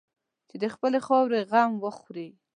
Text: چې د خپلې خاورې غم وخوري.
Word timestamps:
چې 0.49 0.55
د 0.63 0.65
خپلې 0.73 0.99
خاورې 1.05 1.39
غم 1.51 1.71
وخوري. 1.83 2.27